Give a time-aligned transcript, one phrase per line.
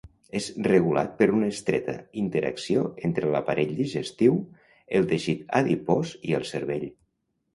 [0.37, 4.39] És regulat per una estreta interacció entre l'aparell digestiu,
[5.01, 6.89] el teixit adipós i el cervell.